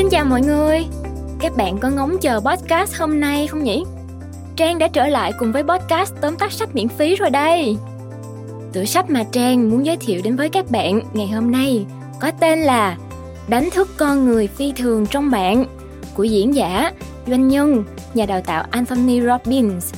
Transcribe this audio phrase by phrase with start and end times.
[0.00, 0.86] Xin chào mọi người.
[1.40, 3.84] Các bạn có ngóng chờ podcast hôm nay không nhỉ?
[4.56, 7.76] Trang đã trở lại cùng với podcast tóm tắt sách miễn phí rồi đây.
[8.72, 11.86] Tựa sách mà Trang muốn giới thiệu đến với các bạn ngày hôm nay
[12.20, 12.96] có tên là
[13.48, 15.64] Đánh thức con người phi thường trong bạn
[16.14, 16.92] của diễn giả,
[17.26, 19.94] doanh nhân, nhà đào tạo Anthony Robbins.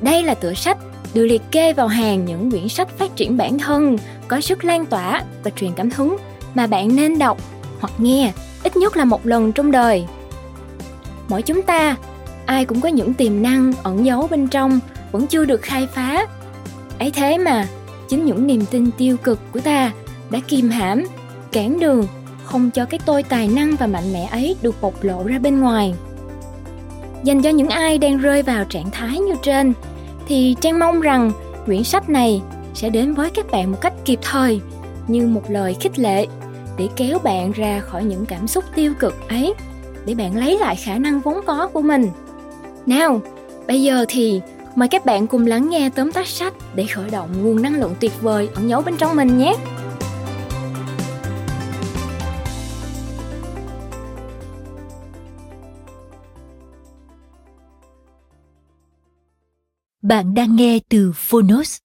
[0.00, 0.78] Đây là tựa sách
[1.14, 3.96] được liệt kê vào hàng những quyển sách phát triển bản thân
[4.28, 6.16] có sức lan tỏa và truyền cảm hứng
[6.54, 7.38] mà bạn nên đọc
[7.80, 10.06] hoặc nghe ít nhất là một lần trong đời.
[11.28, 11.96] Mỗi chúng ta,
[12.46, 14.80] ai cũng có những tiềm năng ẩn giấu bên trong
[15.12, 16.26] vẫn chưa được khai phá.
[16.98, 17.66] Ấy thế mà,
[18.08, 19.92] chính những niềm tin tiêu cực của ta
[20.30, 21.04] đã kìm hãm,
[21.52, 22.06] cản đường,
[22.44, 25.60] không cho cái tôi tài năng và mạnh mẽ ấy được bộc lộ ra bên
[25.60, 25.94] ngoài.
[27.24, 29.72] Dành cho những ai đang rơi vào trạng thái như trên,
[30.28, 31.32] thì Trang mong rằng
[31.66, 32.42] quyển sách này
[32.74, 34.60] sẽ đến với các bạn một cách kịp thời
[35.08, 36.26] như một lời khích lệ
[36.78, 39.54] để kéo bạn ra khỏi những cảm xúc tiêu cực ấy,
[40.06, 42.08] để bạn lấy lại khả năng vốn có của mình.
[42.86, 43.20] Nào,
[43.66, 44.40] bây giờ thì
[44.74, 47.94] mời các bạn cùng lắng nghe tóm tắt sách để khởi động nguồn năng lượng
[48.00, 49.54] tuyệt vời ẩn giấu bên trong mình nhé.
[60.02, 61.78] Bạn đang nghe từ Phonos.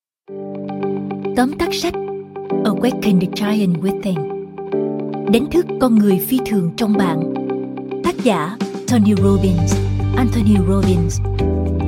[1.35, 1.93] Tóm tắt sách
[2.63, 4.30] Awaken the Giant Within
[5.29, 7.33] đánh thức con người phi thường trong bạn.
[8.03, 9.75] Tác giả Tony Robbins,
[10.15, 11.21] Anthony Robbins,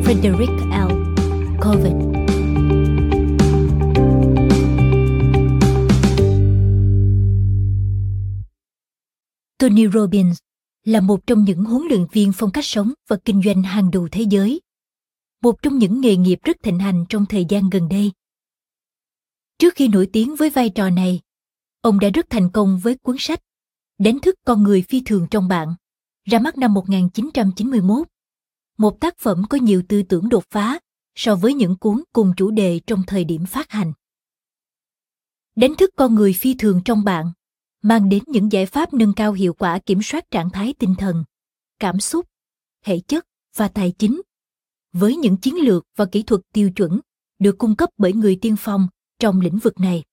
[0.03, 0.91] Frederick L.
[1.61, 2.13] Coven.
[9.57, 10.37] Tony Robbins
[10.85, 14.07] là một trong những huấn luyện viên phong cách sống và kinh doanh hàng đầu
[14.11, 14.61] thế giới.
[15.41, 18.11] Một trong những nghề nghiệp rất thịnh hành trong thời gian gần đây.
[19.59, 21.19] Trước khi nổi tiếng với vai trò này,
[21.83, 23.39] Ông đã rất thành công với cuốn sách
[23.97, 25.75] Đánh thức con người phi thường trong bạn,
[26.25, 28.07] ra mắt năm 1991.
[28.77, 30.79] Một tác phẩm có nhiều tư tưởng đột phá
[31.15, 33.93] so với những cuốn cùng chủ đề trong thời điểm phát hành.
[35.55, 37.31] Đánh thức con người phi thường trong bạn
[37.81, 41.23] mang đến những giải pháp nâng cao hiệu quả kiểm soát trạng thái tinh thần,
[41.79, 42.25] cảm xúc,
[42.85, 43.25] thể chất
[43.55, 44.21] và tài chính
[44.93, 46.99] với những chiến lược và kỹ thuật tiêu chuẩn
[47.39, 48.87] được cung cấp bởi người tiên phong
[49.19, 50.03] trong lĩnh vực này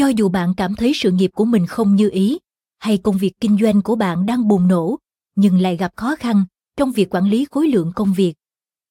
[0.00, 2.38] cho dù bạn cảm thấy sự nghiệp của mình không như ý,
[2.78, 4.98] hay công việc kinh doanh của bạn đang bùng nổ,
[5.34, 6.44] nhưng lại gặp khó khăn
[6.76, 8.34] trong việc quản lý khối lượng công việc,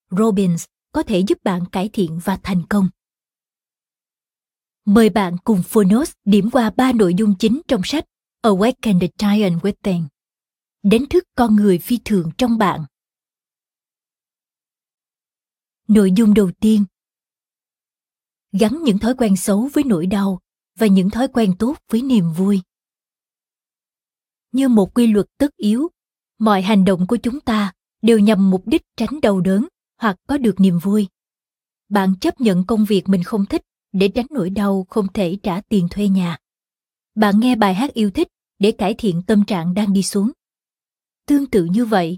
[0.09, 2.89] robbins có thể giúp bạn cải thiện và thành công.
[4.85, 8.05] Mời bạn cùng phonos điểm qua ba nội dung chính trong sách
[8.43, 10.03] awaken the giant within
[10.83, 12.85] đánh thức con người phi thường trong bạn.
[15.87, 16.85] Nội dung đầu tiên.
[18.51, 20.39] Gắn những thói quen xấu với nỗi đau
[20.79, 22.61] và những thói quen tốt với niềm vui.
[24.51, 25.87] Như một quy luật tất yếu,
[26.39, 29.67] mọi hành động của chúng ta đều nhằm mục đích tránh đau đớn
[29.97, 31.07] hoặc có được niềm vui.
[31.89, 35.61] Bạn chấp nhận công việc mình không thích để tránh nỗi đau không thể trả
[35.61, 36.37] tiền thuê nhà.
[37.15, 38.27] Bạn nghe bài hát yêu thích
[38.59, 40.31] để cải thiện tâm trạng đang đi xuống.
[41.25, 42.17] Tương tự như vậy,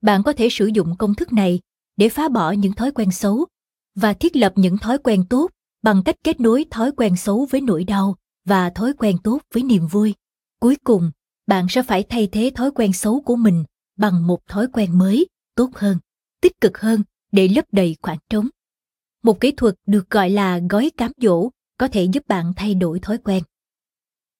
[0.00, 1.60] bạn có thể sử dụng công thức này
[1.96, 3.46] để phá bỏ những thói quen xấu
[3.94, 5.50] và thiết lập những thói quen tốt
[5.82, 9.62] bằng cách kết nối thói quen xấu với nỗi đau và thói quen tốt với
[9.62, 10.14] niềm vui.
[10.60, 11.10] Cuối cùng
[11.46, 13.64] bạn sẽ phải thay thế thói quen xấu của mình
[13.96, 15.98] bằng một thói quen mới tốt hơn
[16.40, 17.02] tích cực hơn
[17.32, 18.48] để lấp đầy khoảng trống.
[19.22, 23.00] Một kỹ thuật được gọi là gói cám dỗ có thể giúp bạn thay đổi
[23.00, 23.42] thói quen.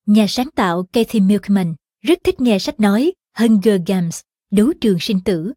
[0.06, 5.20] Nhà sáng tạo Kathy Milkman rất thích nghe sách nói Hunger Games, đấu trường sinh
[5.24, 5.52] tử,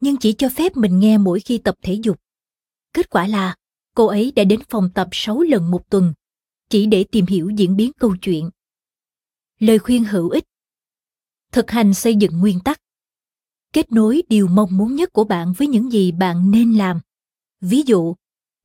[0.00, 2.16] nhưng chỉ cho phép mình nghe mỗi khi tập thể dục.
[2.92, 3.56] Kết quả là
[3.94, 6.14] cô ấy đã đến phòng tập 6 lần một tuần,
[6.68, 8.50] chỉ để tìm hiểu diễn biến câu chuyện.
[9.58, 10.44] Lời khuyên hữu ích
[11.52, 12.80] Thực hành xây dựng nguyên tắc
[13.72, 17.00] Kết nối điều mong muốn nhất của bạn với những gì bạn nên làm.
[17.60, 18.14] Ví dụ,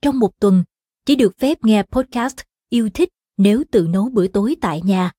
[0.02, 0.64] trong một tuần,
[1.06, 2.38] chỉ được phép nghe podcast
[2.70, 5.12] yêu thích nếu tự nấu bữa tối tại nhà,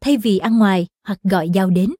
[0.00, 1.90] thay vì ăn ngoài hoặc gọi giao đến.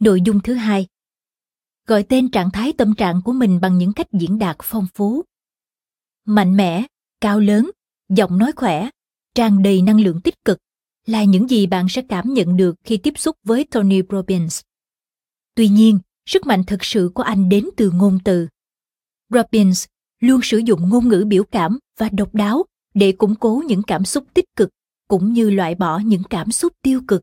[0.00, 0.86] Nội dung thứ hai
[1.90, 5.24] gọi tên trạng thái tâm trạng của mình bằng những cách diễn đạt phong phú
[6.26, 6.84] mạnh mẽ
[7.20, 7.70] cao lớn
[8.08, 8.88] giọng nói khỏe
[9.34, 10.58] tràn đầy năng lượng tích cực
[11.06, 14.60] là những gì bạn sẽ cảm nhận được khi tiếp xúc với Tony Robbins.
[15.54, 18.48] Tuy nhiên, sức mạnh thực sự của anh đến từ ngôn từ.
[19.30, 19.86] Robbins
[20.20, 22.64] luôn sử dụng ngôn ngữ biểu cảm và độc đáo
[22.94, 24.68] để củng cố những cảm xúc tích cực
[25.08, 27.22] cũng như loại bỏ những cảm xúc tiêu cực.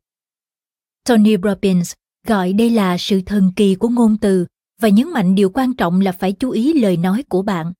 [1.03, 1.93] Tony Robbins
[2.25, 4.45] gọi đây là sự thần kỳ của ngôn từ
[4.81, 7.73] và nhấn mạnh điều quan trọng là phải chú ý lời nói của bạn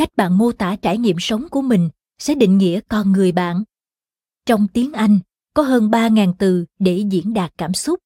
[0.00, 3.64] cách bạn mô tả trải nghiệm sống của mình sẽ định nghĩa con người bạn
[4.46, 5.18] Trong tiếng Anh,
[5.54, 8.00] có hơn 3.000 từ để diễn đạt cảm xúc.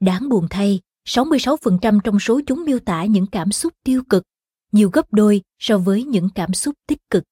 [0.00, 4.22] Đáng buồn thay, 66% trong số chúng miêu tả những cảm xúc tiêu cực,
[4.72, 7.24] nhiều gấp đôi so với những cảm xúc tích cực.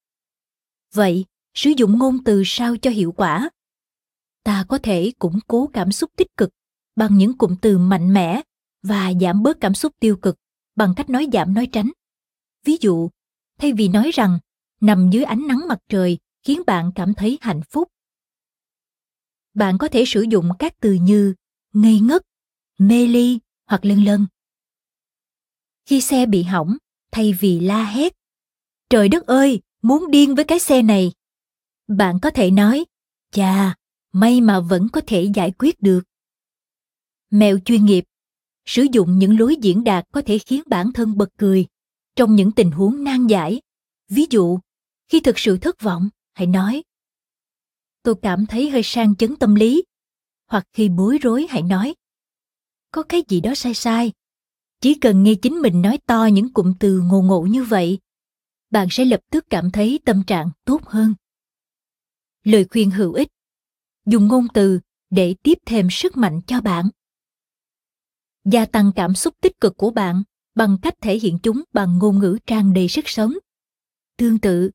[0.95, 3.51] Vậy, sử dụng ngôn từ sao cho hiệu quả?
[4.45, 6.51] Ta có thể củng cố cảm xúc tích cực
[6.97, 8.43] bằng những cụm từ mạnh mẽ
[8.85, 10.37] và giảm bớt cảm xúc tiêu cực
[10.77, 11.91] bằng cách nói giảm nói tránh.
[12.65, 13.11] Ví dụ,
[13.59, 14.39] thay vì nói rằng
[14.81, 17.89] nằm dưới ánh nắng mặt trời khiến bạn cảm thấy hạnh phúc.
[19.55, 21.35] Bạn có thể sử dụng các từ như
[21.73, 22.23] ngây ngất,
[22.79, 24.27] mê ly hoặc lân lân.
[25.87, 26.77] Khi xe bị hỏng,
[27.13, 28.13] thay vì la hét,
[28.91, 31.13] trời đất ơi, muốn điên với cái xe này.
[31.89, 32.85] Bạn có thể nói,
[33.31, 33.75] chà,
[34.13, 36.05] may mà vẫn có thể giải quyết được.
[37.31, 38.05] Mẹo chuyên nghiệp
[38.67, 41.67] sử dụng những lối diễn đạt có thể khiến bản thân bật cười
[42.17, 43.61] trong những tình huống nan giải.
[44.09, 44.59] Ví dụ,
[45.09, 46.83] khi thực sự thất vọng, hãy nói
[48.03, 49.85] Tôi cảm thấy hơi sang chấn tâm lý.
[50.47, 51.95] Hoặc khi bối rối hãy nói
[52.91, 54.13] Có cái gì đó sai sai.
[54.81, 57.99] Chỉ cần nghe chính mình nói to những cụm từ ngộ ngộ như vậy,
[58.71, 61.15] bạn sẽ lập tức cảm thấy tâm trạng tốt hơn.
[62.45, 63.29] Lời khuyên hữu ích
[64.07, 64.81] Dùng ngôn từ
[65.11, 66.89] để tiếp thêm sức mạnh cho bạn
[68.45, 70.23] gia tăng cảm xúc tích cực của bạn
[70.55, 73.33] bằng cách thể hiện chúng bằng ngôn ngữ tràn đầy sức sống.
[74.17, 74.71] Tương tự,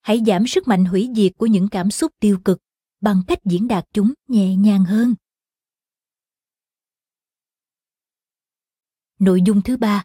[0.00, 2.58] hãy giảm sức mạnh hủy diệt của những cảm xúc tiêu cực
[3.00, 5.14] bằng cách diễn đạt chúng nhẹ nhàng hơn.
[9.18, 10.04] Nội dung thứ ba,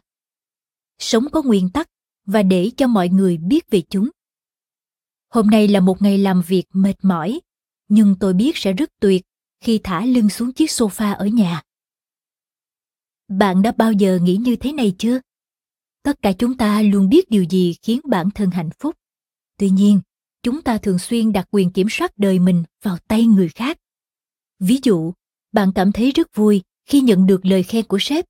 [0.98, 1.90] sống có nguyên tắc
[2.26, 4.10] và để cho mọi người biết về chúng.
[5.28, 7.40] Hôm nay là một ngày làm việc mệt mỏi,
[7.88, 9.22] nhưng tôi biết sẽ rất tuyệt
[9.60, 11.62] khi thả lưng xuống chiếc sofa ở nhà
[13.30, 15.20] bạn đã bao giờ nghĩ như thế này chưa?
[16.02, 18.96] Tất cả chúng ta luôn biết điều gì khiến bản thân hạnh phúc.
[19.58, 20.00] Tuy nhiên,
[20.42, 23.78] chúng ta thường xuyên đặt quyền kiểm soát đời mình vào tay người khác.
[24.58, 25.12] Ví dụ,
[25.52, 28.24] bạn cảm thấy rất vui khi nhận được lời khen của sếp.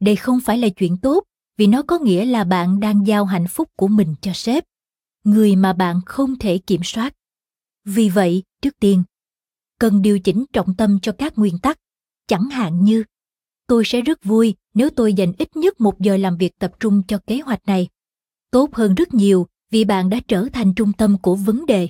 [0.00, 1.24] Đây không phải là chuyện tốt,
[1.56, 4.64] vì nó có nghĩa là bạn đang giao hạnh phúc của mình cho sếp,
[5.24, 7.14] người mà bạn không thể kiểm soát.
[7.84, 9.02] Vì vậy, trước tiên,
[9.78, 11.78] cần điều chỉnh trọng tâm cho các nguyên tắc,
[12.26, 13.04] chẳng hạn như
[13.70, 17.02] tôi sẽ rất vui nếu tôi dành ít nhất một giờ làm việc tập trung
[17.08, 17.88] cho kế hoạch này.
[18.50, 21.88] Tốt hơn rất nhiều vì bạn đã trở thành trung tâm của vấn đề.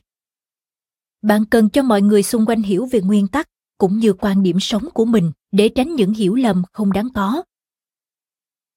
[1.23, 3.49] Bạn cần cho mọi người xung quanh hiểu về nguyên tắc
[3.79, 7.43] cũng như quan điểm sống của mình để tránh những hiểu lầm không đáng có.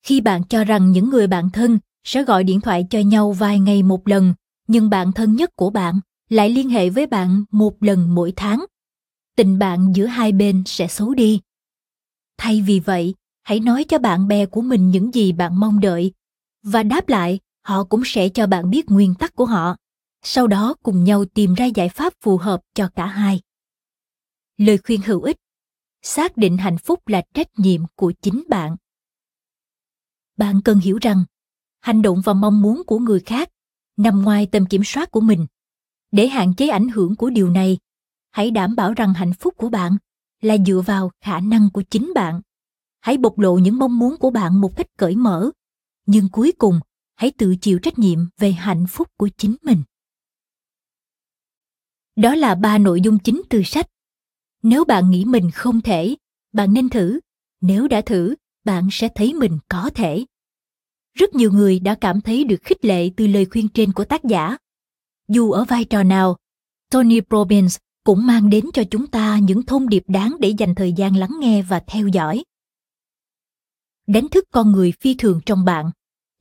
[0.03, 3.59] Khi bạn cho rằng những người bạn thân sẽ gọi điện thoại cho nhau vài
[3.59, 4.33] ngày một lần,
[4.67, 5.99] nhưng bạn thân nhất của bạn
[6.29, 8.65] lại liên hệ với bạn một lần mỗi tháng,
[9.35, 11.39] tình bạn giữa hai bên sẽ xấu đi
[12.38, 16.12] thay vì vậy, hãy nói cho bạn bè của mình những gì bạn mong đợi.
[16.63, 19.75] Và đáp lại, họ cũng sẽ cho bạn biết nguyên tắc của họ.
[20.24, 23.41] Sau đó cùng nhau tìm ra giải pháp phù hợp cho cả hai.
[24.57, 25.38] Lời khuyên hữu ích.
[26.01, 28.75] Xác định hạnh phúc là trách nhiệm của chính bạn.
[30.38, 31.25] Bạn cần hiểu rằng,
[31.80, 33.50] hành động và mong muốn của người khác
[33.97, 35.45] nằm ngoài tầm kiểm soát của mình.
[36.12, 37.77] Để hạn chế ảnh hưởng của điều này,
[38.31, 39.97] hãy đảm bảo rằng hạnh phúc của bạn
[40.44, 42.42] là dựa vào khả năng của chính bạn.
[43.00, 45.51] Hãy bộc lộ những mong muốn của bạn một cách cởi mở.
[46.06, 46.80] Nhưng cuối cùng,
[47.16, 49.84] hãy tự chịu trách nhiệm về hạnh phúc của chính mình.
[52.16, 53.88] Đó là ba nội dung chính từ sách.
[54.64, 56.16] Nếu bạn nghĩ mình không thể,
[56.54, 57.19] bạn nên thử.
[57.62, 60.26] Nếu đã thử, bạn sẽ thấy mình có thể.
[61.14, 64.23] Rất nhiều người đã cảm thấy được khích lệ từ lời khuyên trên của tác
[64.23, 64.57] giả.
[65.28, 66.38] Dù ở vai trò nào,
[66.90, 70.94] tony robbins cũng mang đến cho chúng ta những thông điệp đáng để dành thời
[70.94, 72.44] gian lắng nghe và theo dõi.
[74.07, 75.92] Đánh thức con người phi thường trong bạn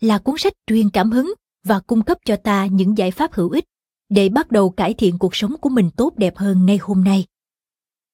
[0.01, 3.51] là cuốn sách truyền cảm hứng và cung cấp cho ta những giải pháp hữu
[3.51, 3.65] ích
[4.09, 7.25] để bắt đầu cải thiện cuộc sống của mình tốt đẹp hơn ngay hôm nay.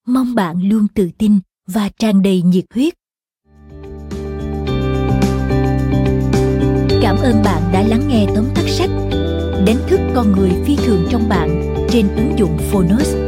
[0.07, 2.95] Mong bạn luôn tự tin và tràn đầy nhiệt huyết.
[7.03, 8.91] Cảm ơn bạn đã lắng nghe tóm tắt sách
[9.67, 13.28] đánh thức con người phi thường trong bạn trên ứng dụng phonos